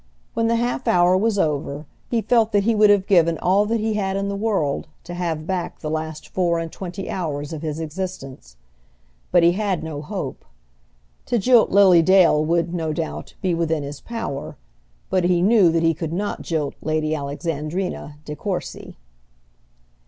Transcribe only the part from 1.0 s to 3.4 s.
was over, he felt that he would have given